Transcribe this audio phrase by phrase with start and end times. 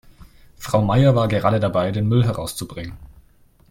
[0.57, 2.97] Frau Meier war gerade dabei, den Müll herauszubringen.